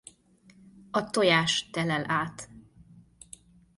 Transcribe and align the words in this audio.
A 0.91 1.09
tojás 1.09 1.69
telel 1.71 2.03
át. 2.11 2.49